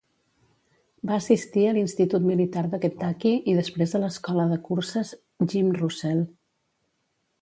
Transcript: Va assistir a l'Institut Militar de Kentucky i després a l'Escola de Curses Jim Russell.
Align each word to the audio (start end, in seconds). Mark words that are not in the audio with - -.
Va 1.09 1.17
assistir 1.23 1.65
a 1.67 1.73
l'Institut 1.75 2.25
Militar 2.29 2.63
de 2.71 2.79
Kentucky 2.85 3.35
i 3.53 3.57
després 3.59 3.93
a 3.95 4.01
l'Escola 4.05 4.47
de 4.55 4.59
Curses 4.71 5.13
Jim 5.53 5.71
Russell. 5.83 6.25